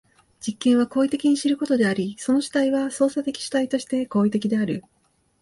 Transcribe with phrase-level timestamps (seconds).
[0.39, 4.83] 実験は行為的に知ることであり、その主体は操作的主体として行為的である。